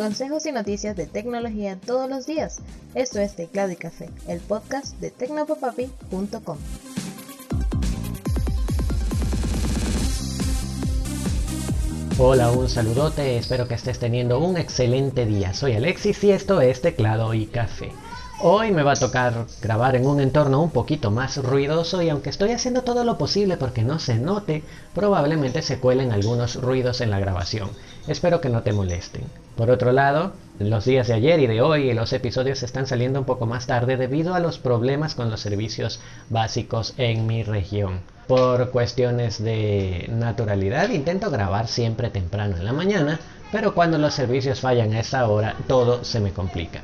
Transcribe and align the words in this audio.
Consejos 0.00 0.46
y 0.46 0.52
noticias 0.52 0.96
de 0.96 1.04
tecnología 1.04 1.76
todos 1.76 2.08
los 2.08 2.24
días. 2.24 2.60
Esto 2.94 3.20
es 3.20 3.36
Teclado 3.36 3.70
y 3.70 3.76
Café, 3.76 4.08
el 4.28 4.40
podcast 4.40 4.98
de 4.98 5.10
tecnopopapi.com. 5.10 6.56
Hola, 12.18 12.50
un 12.50 12.70
saludote, 12.70 13.36
espero 13.36 13.68
que 13.68 13.74
estés 13.74 13.98
teniendo 13.98 14.38
un 14.38 14.56
excelente 14.56 15.26
día. 15.26 15.52
Soy 15.52 15.74
Alexis 15.74 16.24
y 16.24 16.30
esto 16.30 16.62
es 16.62 16.80
Teclado 16.80 17.34
y 17.34 17.44
Café. 17.44 17.92
Hoy 18.42 18.72
me 18.72 18.82
va 18.82 18.92
a 18.92 18.96
tocar 18.96 19.44
grabar 19.60 19.96
en 19.96 20.06
un 20.06 20.18
entorno 20.18 20.62
un 20.62 20.70
poquito 20.70 21.10
más 21.10 21.36
ruidoso 21.36 22.00
y 22.00 22.08
aunque 22.08 22.30
estoy 22.30 22.52
haciendo 22.52 22.80
todo 22.84 23.04
lo 23.04 23.18
posible 23.18 23.58
porque 23.58 23.82
no 23.82 23.98
se 23.98 24.14
note, 24.14 24.62
probablemente 24.94 25.60
se 25.60 25.78
cuelen 25.78 26.10
algunos 26.10 26.54
ruidos 26.54 27.02
en 27.02 27.10
la 27.10 27.20
grabación. 27.20 27.68
Espero 28.08 28.40
que 28.40 28.48
no 28.48 28.62
te 28.62 28.72
molesten. 28.72 29.24
Por 29.56 29.70
otro 29.70 29.92
lado, 29.92 30.32
los 30.58 30.86
días 30.86 31.08
de 31.08 31.14
ayer 31.14 31.38
y 31.40 31.48
de 31.48 31.60
hoy 31.60 31.92
los 31.92 32.14
episodios 32.14 32.62
están 32.62 32.86
saliendo 32.86 33.18
un 33.18 33.26
poco 33.26 33.44
más 33.44 33.66
tarde 33.66 33.98
debido 33.98 34.32
a 34.32 34.40
los 34.40 34.58
problemas 34.58 35.14
con 35.14 35.30
los 35.30 35.40
servicios 35.40 36.00
básicos 36.30 36.94
en 36.96 37.26
mi 37.26 37.42
región. 37.42 38.00
Por 38.26 38.70
cuestiones 38.70 39.44
de 39.44 40.08
naturalidad 40.08 40.88
intento 40.88 41.30
grabar 41.30 41.68
siempre 41.68 42.08
temprano 42.08 42.56
en 42.56 42.64
la 42.64 42.72
mañana, 42.72 43.20
pero 43.52 43.74
cuando 43.74 43.98
los 43.98 44.14
servicios 44.14 44.60
fallan 44.60 44.94
a 44.94 45.00
esa 45.00 45.28
hora 45.28 45.56
todo 45.68 46.04
se 46.04 46.20
me 46.20 46.32
complica. 46.32 46.80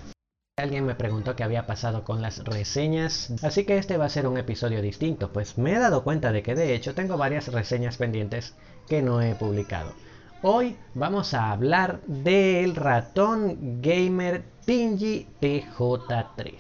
Alguien 0.59 0.87
me 0.87 0.95
preguntó 0.95 1.37
qué 1.37 1.45
había 1.45 1.67
pasado 1.67 2.03
con 2.03 2.23
las 2.23 2.43
reseñas, 2.43 3.31
así 3.43 3.67
que 3.67 3.77
este 3.77 3.99
va 3.99 4.07
a 4.07 4.09
ser 4.09 4.27
un 4.27 4.39
episodio 4.39 4.81
distinto, 4.81 5.31
pues 5.31 5.59
me 5.59 5.75
he 5.75 5.79
dado 5.79 6.03
cuenta 6.03 6.33
de 6.33 6.43
que 6.43 6.55
de 6.55 6.75
hecho 6.75 6.95
tengo 6.95 7.19
varias 7.19 7.49
reseñas 7.49 7.99
pendientes 7.99 8.55
que 8.89 9.03
no 9.03 9.21
he 9.21 9.35
publicado. 9.35 9.93
Hoy 10.41 10.79
vamos 10.95 11.35
a 11.35 11.51
hablar 11.51 12.01
del 12.07 12.75
ratón 12.75 13.83
gamer 13.83 14.45
Tingy 14.65 15.29
TJ3. 15.43 16.55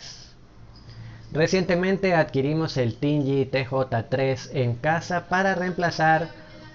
Recientemente 1.32 2.12
adquirimos 2.12 2.76
el 2.76 2.98
Tingy 2.98 3.46
TJ3 3.46 4.50
en 4.52 4.74
casa 4.74 5.26
para 5.30 5.54
reemplazar 5.54 6.28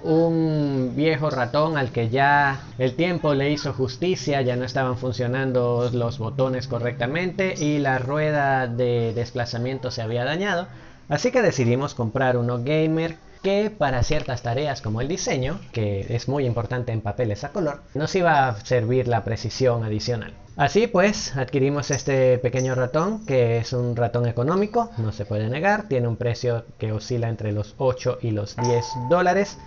un 0.03 0.93
viejo 0.95 1.29
ratón 1.29 1.77
al 1.77 1.91
que 1.91 2.09
ya 2.09 2.61
el 2.77 2.95
tiempo 2.95 3.33
le 3.33 3.51
hizo 3.51 3.73
justicia, 3.73 4.41
ya 4.41 4.55
no 4.55 4.65
estaban 4.65 4.97
funcionando 4.97 5.89
los 5.93 6.17
botones 6.17 6.67
correctamente 6.67 7.53
y 7.57 7.79
la 7.79 7.97
rueda 7.97 8.67
de 8.67 9.13
desplazamiento 9.13 9.91
se 9.91 10.01
había 10.01 10.25
dañado. 10.25 10.67
Así 11.09 11.31
que 11.31 11.41
decidimos 11.41 11.93
comprar 11.93 12.37
uno 12.37 12.63
gamer 12.63 13.17
que 13.43 13.71
para 13.75 14.03
ciertas 14.03 14.43
tareas 14.43 14.81
como 14.81 15.01
el 15.01 15.07
diseño, 15.07 15.59
que 15.71 16.05
es 16.09 16.27
muy 16.27 16.45
importante 16.45 16.91
en 16.91 17.01
papeles 17.01 17.43
a 17.43 17.49
color, 17.49 17.81
nos 17.95 18.13
iba 18.15 18.47
a 18.47 18.59
servir 18.65 19.07
la 19.07 19.23
precisión 19.23 19.83
adicional. 19.83 20.33
Así 20.57 20.87
pues, 20.87 21.35
adquirimos 21.35 21.91
este 21.91 22.37
pequeño 22.37 22.75
ratón, 22.75 23.25
que 23.25 23.57
es 23.57 23.73
un 23.73 23.95
ratón 23.95 24.27
económico, 24.27 24.91
no 24.97 25.11
se 25.11 25.25
puede 25.25 25.49
negar, 25.49 25.87
tiene 25.87 26.07
un 26.07 26.17
precio 26.17 26.65
que 26.77 26.91
oscila 26.91 27.29
entre 27.29 27.51
los 27.51 27.73
8 27.77 28.19
y 28.21 28.31
los 28.31 28.55
10 28.57 28.85
dólares 29.09 29.57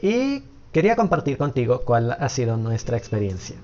y 0.00 0.42
quería 0.72 0.96
compartir 0.96 1.38
contigo 1.38 1.82
cuál 1.84 2.12
ha 2.12 2.28
sido 2.28 2.56
nuestra 2.56 2.96
experiencia. 2.96 3.56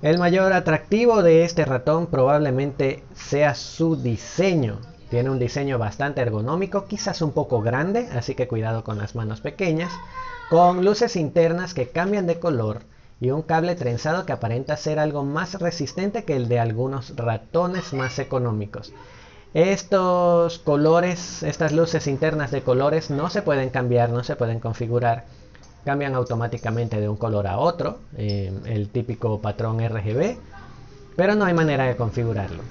El 0.00 0.18
mayor 0.18 0.52
atractivo 0.52 1.22
de 1.22 1.44
este 1.44 1.64
ratón 1.64 2.06
probablemente 2.06 3.02
sea 3.14 3.54
su 3.54 3.96
diseño. 3.96 4.78
Tiene 5.10 5.30
un 5.30 5.38
diseño 5.38 5.78
bastante 5.78 6.20
ergonómico, 6.20 6.86
quizás 6.86 7.20
un 7.20 7.32
poco 7.32 7.62
grande, 7.62 8.08
así 8.12 8.34
que 8.34 8.46
cuidado 8.46 8.84
con 8.84 8.98
las 8.98 9.16
manos 9.16 9.40
pequeñas, 9.40 9.92
con 10.50 10.84
luces 10.84 11.16
internas 11.16 11.74
que 11.74 11.88
cambian 11.88 12.26
de 12.26 12.38
color 12.38 12.82
y 13.20 13.30
un 13.30 13.42
cable 13.42 13.74
trenzado 13.74 14.24
que 14.24 14.32
aparenta 14.32 14.76
ser 14.76 14.98
algo 14.98 15.24
más 15.24 15.60
resistente 15.60 16.24
que 16.24 16.36
el 16.36 16.48
de 16.48 16.60
algunos 16.60 17.16
ratones 17.16 17.92
más 17.92 18.20
económicos. 18.20 18.92
Estos 19.52 20.58
colores, 20.58 21.42
estas 21.42 21.72
luces 21.72 22.06
internas 22.06 22.50
de 22.50 22.62
colores 22.62 23.10
no 23.10 23.28
se 23.30 23.42
pueden 23.42 23.70
cambiar, 23.70 24.10
no 24.10 24.22
se 24.24 24.36
pueden 24.36 24.60
configurar. 24.60 25.26
Cambian 25.84 26.14
automáticamente 26.14 27.00
de 27.00 27.08
un 27.08 27.16
color 27.16 27.46
a 27.46 27.58
otro, 27.58 28.08
eh, 28.16 28.52
el 28.66 28.90
típico 28.90 29.40
patrón 29.42 29.80
RGB, 29.80 30.42
pero 31.16 31.34
no 31.34 31.44
hay 31.44 31.54
manera 31.54 31.86
de 31.86 31.96
configurarlo. 31.96 32.70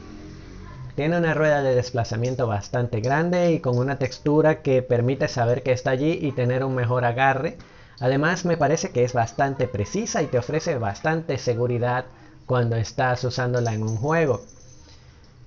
Tiene 0.95 1.17
una 1.17 1.33
rueda 1.33 1.61
de 1.61 1.75
desplazamiento 1.75 2.47
bastante 2.47 3.01
grande 3.01 3.51
y 3.53 3.61
con 3.61 3.77
una 3.77 3.97
textura 3.99 4.61
que 4.61 4.81
permite 4.81 5.27
saber 5.29 5.63
que 5.63 5.71
está 5.71 5.91
allí 5.91 6.19
y 6.21 6.33
tener 6.33 6.63
un 6.65 6.75
mejor 6.75 7.05
agarre. 7.05 7.57
Además 7.99 8.45
me 8.45 8.57
parece 8.57 8.91
que 8.91 9.03
es 9.03 9.13
bastante 9.13 9.67
precisa 9.67 10.21
y 10.23 10.27
te 10.27 10.37
ofrece 10.39 10.77
bastante 10.77 11.37
seguridad 11.37 12.05
cuando 12.45 12.75
estás 12.75 13.23
usándola 13.23 13.73
en 13.73 13.83
un 13.83 13.97
juego. 13.97 14.47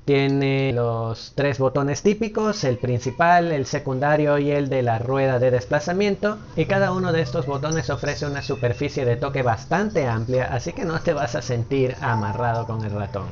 Tiene 0.05 0.72
los 0.72 1.33
tres 1.34 1.59
botones 1.59 2.03
típicos, 2.03 2.65
el 2.65 2.78
principal, 2.78 3.53
el 3.53 3.66
secundario 3.66 4.38
y 4.38 4.50
el 4.50 4.69
de 4.69 4.83
la 4.83 4.99
rueda 4.99 5.38
de 5.38 5.50
desplazamiento. 5.50 6.38
Y 6.56 6.65
cada 6.65 6.93
uno 6.93 7.12
de 7.12 7.21
estos 7.21 7.47
botones 7.47 7.91
ofrece 7.91 8.27
una 8.27 8.43
superficie 8.43 9.05
de 9.05 9.16
toque 9.16 9.43
bastante 9.43 10.06
amplia, 10.06 10.47
así 10.53 10.72
que 10.72 10.84
no 10.84 11.00
te 11.00 11.12
vas 11.12 11.34
a 11.34 11.43
sentir 11.43 11.97
amarrado 12.00 12.66
con 12.66 12.84
el 12.84 12.91
ratón. 12.91 13.27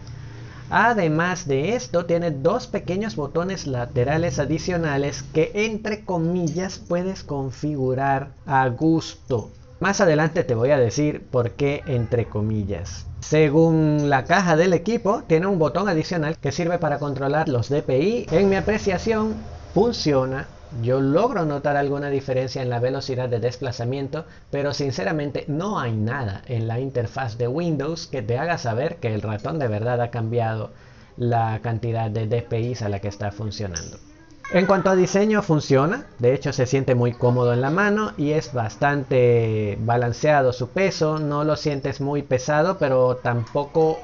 Además 0.70 1.48
de 1.48 1.74
esto, 1.74 2.04
tiene 2.04 2.30
dos 2.30 2.66
pequeños 2.66 3.16
botones 3.16 3.66
laterales 3.66 4.38
adicionales 4.38 5.22
que 5.22 5.50
entre 5.54 6.04
comillas 6.04 6.78
puedes 6.78 7.24
configurar 7.24 8.32
a 8.44 8.68
gusto. 8.68 9.50
Más 9.80 10.00
adelante 10.00 10.44
te 10.44 10.54
voy 10.54 10.70
a 10.70 10.78
decir 10.78 11.26
por 11.30 11.52
qué 11.52 11.82
entre 11.86 12.26
comillas. 12.26 13.07
Según 13.20 14.08
la 14.08 14.24
caja 14.24 14.56
del 14.56 14.72
equipo, 14.72 15.22
tiene 15.26 15.46
un 15.46 15.58
botón 15.58 15.88
adicional 15.88 16.38
que 16.38 16.52
sirve 16.52 16.78
para 16.78 16.98
controlar 16.98 17.48
los 17.48 17.68
DPI. 17.68 18.26
En 18.30 18.48
mi 18.48 18.56
apreciación, 18.56 19.34
funciona. 19.74 20.46
Yo 20.82 21.00
logro 21.00 21.44
notar 21.44 21.76
alguna 21.76 22.10
diferencia 22.10 22.62
en 22.62 22.70
la 22.70 22.78
velocidad 22.78 23.28
de 23.28 23.40
desplazamiento, 23.40 24.24
pero 24.50 24.72
sinceramente 24.72 25.44
no 25.48 25.78
hay 25.78 25.92
nada 25.92 26.42
en 26.46 26.68
la 26.68 26.78
interfaz 26.78 27.38
de 27.38 27.48
Windows 27.48 28.06
que 28.06 28.22
te 28.22 28.38
haga 28.38 28.58
saber 28.58 28.96
que 28.96 29.14
el 29.14 29.22
ratón 29.22 29.58
de 29.58 29.68
verdad 29.68 30.00
ha 30.00 30.10
cambiado 30.10 30.70
la 31.16 31.58
cantidad 31.62 32.10
de 32.10 32.26
DPI 32.26 32.76
a 32.84 32.88
la 32.88 33.00
que 33.00 33.08
está 33.08 33.32
funcionando. 33.32 33.98
En 34.50 34.66
cuanto 34.66 34.88
a 34.90 34.96
diseño 34.96 35.42
funciona, 35.42 36.06
de 36.18 36.34
hecho 36.34 36.52
se 36.54 36.64
siente 36.66 36.94
muy 36.94 37.12
cómodo 37.12 37.52
en 37.52 37.60
la 37.60 37.70
mano 37.70 38.12
y 38.16 38.32
es 38.32 38.52
bastante 38.52 39.76
balanceado 39.80 40.52
su 40.54 40.70
peso, 40.70 41.18
no 41.18 41.44
lo 41.44 41.54
sientes 41.56 42.00
muy 42.00 42.22
pesado 42.22 42.78
pero 42.78 43.18
tampoco 43.18 43.98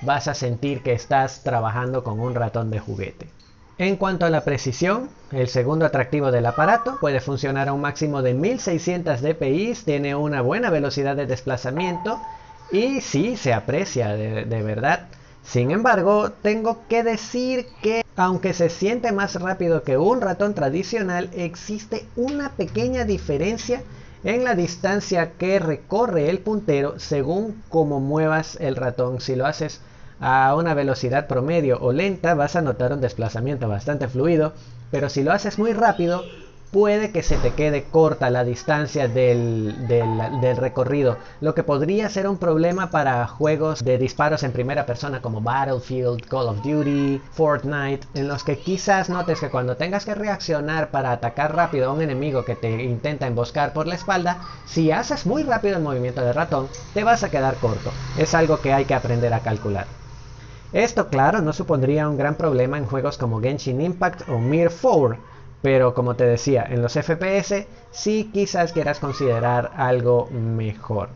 vas 0.00 0.26
a 0.26 0.34
sentir 0.34 0.82
que 0.82 0.92
estás 0.92 1.42
trabajando 1.42 2.02
con 2.02 2.18
un 2.18 2.34
ratón 2.34 2.70
de 2.70 2.80
juguete. 2.80 3.34
En 3.76 3.96
cuanto 3.96 4.24
a 4.24 4.30
la 4.30 4.44
precisión, 4.44 5.10
el 5.32 5.48
segundo 5.48 5.84
atractivo 5.84 6.30
del 6.30 6.46
aparato 6.46 6.98
puede 6.98 7.20
funcionar 7.20 7.68
a 7.68 7.74
un 7.74 7.82
máximo 7.82 8.22
de 8.22 8.32
1600 8.34 9.20
dpi, 9.20 9.74
tiene 9.84 10.14
una 10.14 10.40
buena 10.40 10.70
velocidad 10.70 11.14
de 11.14 11.26
desplazamiento 11.26 12.22
y 12.70 13.02
sí 13.02 13.36
se 13.36 13.52
aprecia 13.52 14.08
de, 14.16 14.44
de 14.46 14.62
verdad. 14.62 15.08
Sin 15.42 15.70
embargo, 15.70 16.30
tengo 16.30 16.84
que 16.88 17.02
decir 17.02 17.66
que 17.82 18.04
aunque 18.16 18.52
se 18.52 18.68
siente 18.68 19.12
más 19.12 19.34
rápido 19.40 19.82
que 19.82 19.96
un 19.96 20.20
ratón 20.20 20.54
tradicional, 20.54 21.30
existe 21.32 22.06
una 22.16 22.50
pequeña 22.50 23.04
diferencia 23.04 23.82
en 24.22 24.44
la 24.44 24.54
distancia 24.54 25.32
que 25.38 25.58
recorre 25.58 26.28
el 26.28 26.40
puntero 26.40 26.98
según 26.98 27.62
cómo 27.68 28.00
muevas 28.00 28.56
el 28.60 28.76
ratón. 28.76 29.20
Si 29.20 29.34
lo 29.34 29.46
haces 29.46 29.80
a 30.20 30.54
una 30.54 30.74
velocidad 30.74 31.26
promedio 31.26 31.78
o 31.80 31.92
lenta, 31.92 32.34
vas 32.34 32.56
a 32.56 32.62
notar 32.62 32.92
un 32.92 33.00
desplazamiento 33.00 33.68
bastante 33.68 34.08
fluido, 34.08 34.52
pero 34.90 35.08
si 35.08 35.22
lo 35.22 35.32
haces 35.32 35.58
muy 35.58 35.72
rápido, 35.72 36.22
puede 36.70 37.10
que 37.10 37.22
se 37.22 37.36
te 37.36 37.50
quede 37.50 37.84
corta 37.84 38.30
la 38.30 38.44
distancia 38.44 39.08
del, 39.08 39.74
recorrido, 40.56 41.16
lo 41.40 41.54
que 41.54 41.64
podría 41.64 42.08
ser 42.08 42.28
un 42.28 42.38
problema 42.38 42.90
para 42.90 43.26
juegos 43.26 43.84
de 43.84 43.98
disparos 43.98 44.42
en 44.44 44.52
primera 44.52 44.86
persona 44.86 45.20
como 45.20 45.40
Battlefield, 45.40 46.26
Call 46.28 46.48
of 46.48 46.62
Duty, 46.62 47.20
Fortnite, 47.32 48.06
en 48.14 48.28
los 48.28 48.44
que 48.44 48.58
quizás 48.58 49.10
notes 49.10 49.40
que 49.40 49.50
cuando 49.50 49.76
tengas 49.76 50.04
que 50.04 50.14
reaccionar 50.14 50.90
para 50.90 51.12
atacar 51.12 51.54
rápido 51.54 51.90
a 51.90 51.92
un 51.92 52.02
enemigo 52.02 52.44
que 52.44 52.54
te 52.54 52.70
intenta 52.82 53.26
emboscar 53.26 53.72
por 53.72 53.86
la 53.86 53.96
espalda, 53.96 54.38
si 54.66 54.92
haces 54.92 55.26
muy 55.26 55.42
rápido 55.42 55.76
el 55.76 55.82
movimiento 55.82 56.20
de 56.20 56.32
ratón, 56.32 56.68
te 56.94 57.02
vas 57.02 57.24
a 57.24 57.30
quedar 57.30 57.56
corto. 57.56 57.90
Es 58.18 58.34
algo 58.34 58.60
que 58.60 58.72
hay 58.72 58.84
que 58.84 58.94
aprender 58.94 59.34
a 59.34 59.40
calcular. 59.40 59.86
Esto, 60.72 61.08
claro, 61.08 61.42
no 61.42 61.52
supondría 61.52 62.08
un 62.08 62.16
gran 62.16 62.36
problema 62.36 62.78
en 62.78 62.86
juegos 62.86 63.18
como 63.18 63.40
Genshin 63.40 63.80
Impact 63.80 64.28
o 64.28 64.38
Mir 64.38 64.70
4, 64.70 65.18
pero 65.62 65.94
como 65.94 66.14
te 66.14 66.24
decía, 66.24 66.66
en 66.68 66.82
los 66.82 66.94
FPS 66.94 67.66
sí 67.90 68.30
quizás 68.32 68.72
quieras 68.72 68.98
considerar 68.98 69.70
algo 69.76 70.28
mejor. 70.30 71.10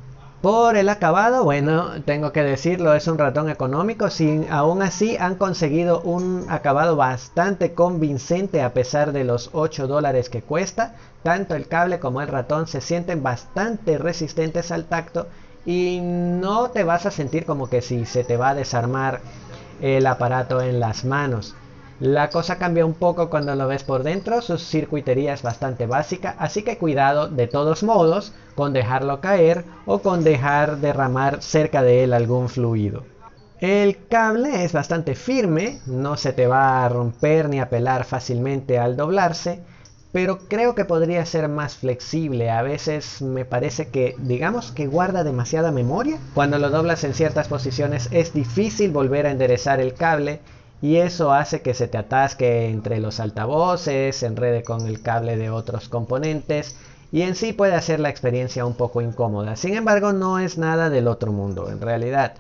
Por 0.44 0.76
el 0.76 0.91
acabado, 0.91 1.43
bueno, 1.43 2.02
tengo 2.05 2.31
que 2.32 2.43
decirlo, 2.43 2.93
es 2.93 3.08
un 3.08 3.17
ratón 3.17 3.49
económico, 3.49 4.11
sin, 4.11 4.46
aún 4.52 4.82
así 4.82 5.17
han 5.19 5.37
conseguido 5.37 6.02
un 6.02 6.44
acabado 6.50 6.96
bastante 6.96 7.73
convincente 7.73 8.61
a 8.61 8.75
pesar 8.75 9.12
de 9.12 9.25
los 9.25 9.49
8 9.55 9.87
dólares 9.87 10.29
que 10.29 10.43
cuesta. 10.43 10.97
Tanto 11.23 11.55
el 11.55 11.67
cable 11.67 11.99
como 11.99 12.20
el 12.20 12.29
ratón 12.29 12.67
se 12.67 12.82
sienten 12.82 13.23
bastante 13.23 13.97
resistentes 13.97 14.70
al 14.70 14.85
tacto 14.85 15.29
y 15.64 16.00
no 16.02 16.69
te 16.69 16.85
vas 16.85 17.06
a 17.06 17.11
sentir 17.11 17.47
como 17.47 17.70
que 17.70 17.81
si 17.81 18.05
se 18.05 18.23
te 18.23 18.37
va 18.37 18.50
a 18.50 18.55
desarmar 18.55 19.20
el 19.81 20.06
aparato 20.06 20.61
en 20.61 20.79
las 20.79 21.06
manos. 21.06 21.55
La 22.04 22.28
cosa 22.28 22.58
cambia 22.58 22.84
un 22.84 22.92
poco 22.92 23.30
cuando 23.30 23.54
lo 23.54 23.66
ves 23.66 23.82
por 23.82 24.02
dentro, 24.02 24.42
su 24.42 24.58
circuitería 24.58 25.32
es 25.32 25.40
bastante 25.40 25.86
básica, 25.86 26.36
así 26.38 26.62
que 26.62 26.76
cuidado 26.76 27.28
de 27.28 27.46
todos 27.46 27.82
modos 27.82 28.34
con 28.54 28.74
dejarlo 28.74 29.22
caer 29.22 29.64
o 29.86 30.00
con 30.00 30.22
dejar 30.22 30.80
derramar 30.80 31.42
cerca 31.42 31.82
de 31.82 32.04
él 32.04 32.12
algún 32.12 32.50
fluido. 32.50 33.04
El 33.58 34.06
cable 34.06 34.64
es 34.64 34.74
bastante 34.74 35.14
firme, 35.14 35.80
no 35.86 36.18
se 36.18 36.34
te 36.34 36.46
va 36.46 36.84
a 36.84 36.88
romper 36.90 37.48
ni 37.48 37.58
a 37.58 37.70
pelar 37.70 38.04
fácilmente 38.04 38.78
al 38.78 38.98
doblarse, 38.98 39.60
pero 40.12 40.40
creo 40.46 40.74
que 40.74 40.84
podría 40.84 41.24
ser 41.24 41.48
más 41.48 41.74
flexible. 41.74 42.50
A 42.50 42.60
veces 42.60 43.22
me 43.22 43.46
parece 43.46 43.88
que, 43.88 44.14
digamos 44.18 44.72
que 44.72 44.86
guarda 44.86 45.24
demasiada 45.24 45.70
memoria. 45.70 46.18
Cuando 46.34 46.58
lo 46.58 46.68
doblas 46.68 47.02
en 47.04 47.14
ciertas 47.14 47.48
posiciones 47.48 48.10
es 48.12 48.34
difícil 48.34 48.90
volver 48.90 49.24
a 49.24 49.30
enderezar 49.30 49.80
el 49.80 49.94
cable 49.94 50.40
y 50.84 50.98
eso 50.98 51.32
hace 51.32 51.62
que 51.62 51.72
se 51.72 51.88
te 51.88 51.96
atasque 51.96 52.69
entre 52.69 53.00
los 53.00 53.19
altavoces, 53.19 54.16
se 54.16 54.26
enrede 54.26 54.62
con 54.62 54.86
el 54.86 55.00
cable 55.00 55.38
de 55.38 55.48
otros 55.48 55.88
componentes 55.88 56.76
y 57.10 57.22
en 57.22 57.36
sí 57.36 57.54
puede 57.54 57.75
hacer 57.75 58.00
la 58.00 58.10
experiencia 58.10 58.66
un 58.66 58.75
poco 58.75 59.00
incómoda. 59.00 59.56
Sin 59.56 59.72
embargo, 59.76 60.12
no 60.12 60.38
es 60.38 60.58
nada 60.58 60.90
del 60.90 61.08
otro 61.08 61.32
mundo 61.32 61.70
en 61.70 61.81
realidad. 61.81 62.34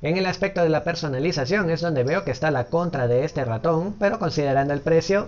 En 0.00 0.16
el 0.16 0.24
aspecto 0.24 0.62
de 0.62 0.70
la 0.70 0.82
personalización 0.82 1.68
es 1.68 1.82
donde 1.82 2.04
veo 2.04 2.24
que 2.24 2.30
está 2.30 2.50
la 2.50 2.68
contra 2.68 3.06
de 3.06 3.26
este 3.26 3.44
ratón, 3.44 3.94
pero 3.98 4.18
considerando 4.18 4.72
el 4.72 4.80
precio, 4.80 5.26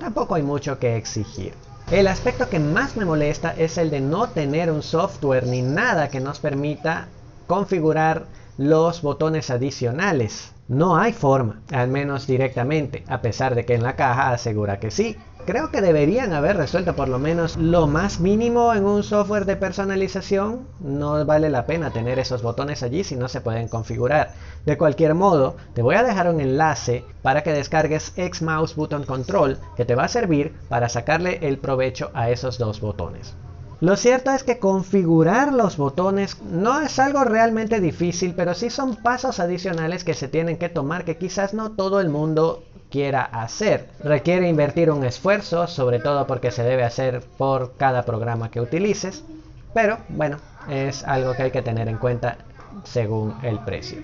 tampoco 0.00 0.34
hay 0.34 0.42
mucho 0.42 0.80
que 0.80 0.96
exigir. 0.96 1.54
El 1.92 2.08
aspecto 2.08 2.48
que 2.48 2.58
más 2.58 2.96
me 2.96 3.04
molesta 3.04 3.54
es 3.56 3.78
el 3.78 3.90
de 3.90 4.00
no 4.00 4.28
tener 4.30 4.72
un 4.72 4.82
software 4.82 5.46
ni 5.46 5.62
nada 5.62 6.08
que 6.08 6.18
nos 6.18 6.40
permita 6.40 7.06
configurar 7.46 8.24
los 8.58 9.02
botones 9.02 9.50
adicionales. 9.50 10.50
No 10.68 10.96
hay 10.96 11.12
forma, 11.12 11.62
al 11.70 11.86
menos 11.86 12.26
directamente, 12.26 13.04
a 13.06 13.20
pesar 13.20 13.54
de 13.54 13.64
que 13.64 13.74
en 13.74 13.84
la 13.84 13.94
caja 13.94 14.32
asegura 14.32 14.80
que 14.80 14.90
sí. 14.90 15.16
Creo 15.46 15.70
que 15.70 15.80
deberían 15.80 16.32
haber 16.32 16.56
resuelto 16.56 16.96
por 16.96 17.06
lo 17.06 17.20
menos 17.20 17.56
lo 17.56 17.86
más 17.86 18.18
mínimo 18.18 18.74
en 18.74 18.84
un 18.84 19.04
software 19.04 19.44
de 19.44 19.54
personalización. 19.54 20.66
No 20.80 21.24
vale 21.24 21.50
la 21.50 21.66
pena 21.66 21.92
tener 21.92 22.18
esos 22.18 22.42
botones 22.42 22.82
allí 22.82 23.04
si 23.04 23.14
no 23.14 23.28
se 23.28 23.40
pueden 23.40 23.68
configurar. 23.68 24.32
De 24.64 24.76
cualquier 24.76 25.14
modo, 25.14 25.56
te 25.72 25.82
voy 25.82 25.94
a 25.94 26.02
dejar 26.02 26.28
un 26.28 26.40
enlace 26.40 27.04
para 27.22 27.44
que 27.44 27.52
descargues 27.52 28.12
Xmouse 28.16 28.74
Button 28.74 29.04
Control 29.04 29.58
que 29.76 29.84
te 29.84 29.94
va 29.94 30.06
a 30.06 30.08
servir 30.08 30.52
para 30.68 30.88
sacarle 30.88 31.38
el 31.42 31.58
provecho 31.58 32.10
a 32.12 32.30
esos 32.30 32.58
dos 32.58 32.80
botones. 32.80 33.36
Lo 33.80 33.96
cierto 33.96 34.30
es 34.30 34.42
que 34.42 34.58
configurar 34.58 35.52
los 35.52 35.76
botones 35.76 36.40
no 36.42 36.80
es 36.80 36.98
algo 36.98 37.24
realmente 37.24 37.78
difícil, 37.78 38.32
pero 38.34 38.54
sí 38.54 38.70
son 38.70 38.96
pasos 38.96 39.38
adicionales 39.38 40.02
que 40.02 40.14
se 40.14 40.28
tienen 40.28 40.56
que 40.56 40.70
tomar 40.70 41.04
que 41.04 41.18
quizás 41.18 41.52
no 41.52 41.72
todo 41.72 42.00
el 42.00 42.08
mundo 42.08 42.64
quiera 42.90 43.22
hacer. 43.22 43.90
Requiere 44.02 44.48
invertir 44.48 44.90
un 44.90 45.04
esfuerzo, 45.04 45.66
sobre 45.66 45.98
todo 45.98 46.26
porque 46.26 46.52
se 46.52 46.62
debe 46.62 46.84
hacer 46.84 47.20
por 47.36 47.76
cada 47.76 48.04
programa 48.04 48.50
que 48.50 48.62
utilices, 48.62 49.24
pero 49.74 49.98
bueno, 50.08 50.38
es 50.70 51.04
algo 51.04 51.34
que 51.34 51.42
hay 51.42 51.50
que 51.50 51.60
tener 51.60 51.88
en 51.88 51.98
cuenta 51.98 52.38
según 52.84 53.34
el 53.42 53.58
precio. 53.58 53.98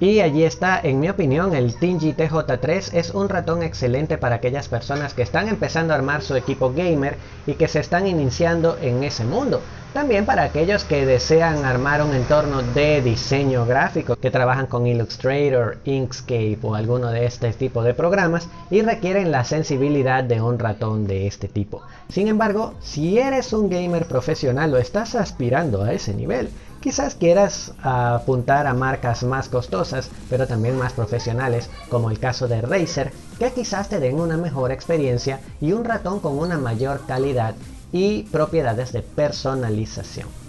Y 0.00 0.20
allí 0.20 0.44
está, 0.44 0.78
en 0.80 1.00
mi 1.00 1.08
opinión, 1.08 1.56
el 1.56 1.74
Tingy 1.74 2.12
TJ3 2.12 2.94
es 2.94 3.10
un 3.10 3.28
ratón 3.28 3.64
excelente 3.64 4.16
para 4.16 4.36
aquellas 4.36 4.68
personas 4.68 5.12
que 5.12 5.22
están 5.22 5.48
empezando 5.48 5.92
a 5.92 5.96
armar 5.96 6.22
su 6.22 6.36
equipo 6.36 6.72
gamer 6.72 7.16
y 7.48 7.54
que 7.54 7.66
se 7.66 7.80
están 7.80 8.06
iniciando 8.06 8.78
en 8.80 9.02
ese 9.02 9.24
mundo. 9.24 9.60
También 9.92 10.24
para 10.24 10.44
aquellos 10.44 10.84
que 10.84 11.04
desean 11.04 11.64
armar 11.64 12.02
un 12.02 12.14
entorno 12.14 12.62
de 12.62 13.02
diseño 13.02 13.66
gráfico, 13.66 14.14
que 14.14 14.30
trabajan 14.30 14.66
con 14.66 14.86
Illustrator, 14.86 15.78
Inkscape 15.84 16.58
o 16.62 16.76
alguno 16.76 17.10
de 17.10 17.26
este 17.26 17.52
tipo 17.52 17.82
de 17.82 17.94
programas 17.94 18.48
y 18.70 18.82
requieren 18.82 19.32
la 19.32 19.42
sensibilidad 19.42 20.22
de 20.22 20.40
un 20.40 20.60
ratón 20.60 21.08
de 21.08 21.26
este 21.26 21.48
tipo. 21.48 21.82
Sin 22.08 22.28
embargo, 22.28 22.74
si 22.80 23.18
eres 23.18 23.52
un 23.52 23.68
gamer 23.68 24.06
profesional 24.06 24.72
o 24.74 24.78
estás 24.78 25.16
aspirando 25.16 25.82
a 25.82 25.92
ese 25.92 26.14
nivel, 26.14 26.50
Quizás 26.80 27.16
quieras 27.16 27.72
apuntar 27.82 28.68
a 28.68 28.74
marcas 28.74 29.24
más 29.24 29.48
costosas, 29.48 30.10
pero 30.30 30.46
también 30.46 30.78
más 30.78 30.92
profesionales, 30.92 31.70
como 31.90 32.08
el 32.08 32.20
caso 32.20 32.46
de 32.46 32.60
Razer, 32.60 33.12
que 33.38 33.52
quizás 33.52 33.88
te 33.88 33.98
den 33.98 34.20
una 34.20 34.36
mejor 34.36 34.70
experiencia 34.70 35.40
y 35.60 35.72
un 35.72 35.84
ratón 35.84 36.20
con 36.20 36.38
una 36.38 36.56
mayor 36.56 37.00
calidad 37.06 37.54
y 37.92 38.22
propiedades 38.24 38.92
de 38.92 39.02
personalización. 39.02 40.47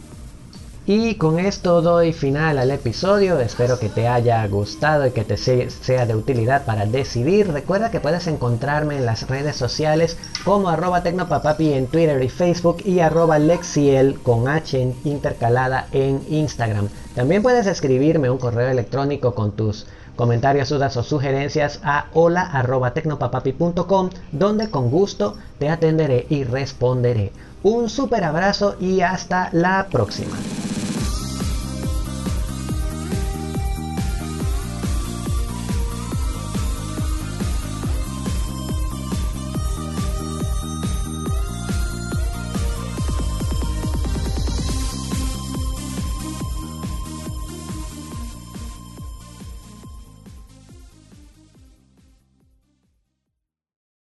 Y 0.91 1.13
con 1.17 1.37
esto 1.37 1.83
doy 1.83 2.13
final 2.13 2.57
al 2.57 2.71
episodio, 2.71 3.39
espero 3.39 3.77
que 3.77 3.89
te 3.89 4.07
haya 4.07 4.47
gustado 4.47 5.05
y 5.05 5.11
que 5.11 5.23
te 5.23 5.37
sea 5.37 6.07
de 6.07 6.15
utilidad 6.15 6.65
para 6.65 6.87
decidir. 6.87 7.53
Recuerda 7.53 7.91
que 7.91 7.99
puedes 7.99 8.25
encontrarme 8.25 8.97
en 8.97 9.05
las 9.05 9.27
redes 9.27 9.55
sociales 9.55 10.17
como 10.43 10.67
arroba 10.67 11.03
tecnopapapi 11.03 11.73
en 11.73 11.85
Twitter 11.85 12.23
y 12.23 12.29
Facebook 12.29 12.77
y 12.83 13.01
arroba 13.01 13.37
lexiel 13.37 14.19
con 14.23 14.47
H 14.47 14.95
intercalada 15.03 15.85
en 15.91 16.23
Instagram. 16.27 16.89
También 17.13 17.43
puedes 17.43 17.67
escribirme 17.67 18.31
un 18.31 18.39
correo 18.39 18.69
electrónico 18.69 19.35
con 19.35 19.51
tus 19.51 19.85
comentarios, 20.15 20.69
dudas 20.69 20.97
o 20.97 21.03
sugerencias 21.03 21.81
a 21.83 22.07
hola.tecnopapapi.com 22.13 24.09
donde 24.31 24.71
con 24.71 24.89
gusto 24.89 25.37
te 25.59 25.69
atenderé 25.69 26.25
y 26.29 26.45
responderé. 26.45 27.31
Un 27.61 27.89
super 27.89 28.23
abrazo 28.23 28.75
y 28.79 29.01
hasta 29.01 29.49
la 29.51 29.85
próxima. 29.91 30.35